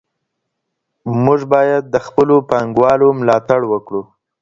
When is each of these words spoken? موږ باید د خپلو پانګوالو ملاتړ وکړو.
موږ 1.23 1.39
باید 1.53 1.83
د 1.93 1.95
خپلو 2.05 2.35
پانګوالو 2.49 3.07
ملاتړ 3.19 3.61
وکړو. 3.71 4.01